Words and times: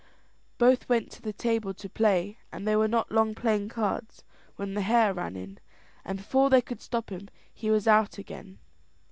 Both 0.57 0.89
went 0.89 1.11
to 1.11 1.21
the 1.21 1.31
table 1.31 1.75
to 1.75 1.87
play, 1.87 2.39
and 2.51 2.67
they 2.67 2.75
were 2.75 2.87
not 2.87 3.11
long 3.11 3.35
playing 3.35 3.69
cards 3.69 4.23
when 4.55 4.73
the 4.73 4.81
hare 4.81 5.13
ran 5.13 5.35
in; 5.35 5.59
and 6.03 6.17
before 6.17 6.49
they 6.49 6.61
could 6.63 6.81
stop 6.81 7.11
him 7.11 7.29
he 7.53 7.69
was 7.69 7.87
out 7.87 8.17
again. 8.17 8.57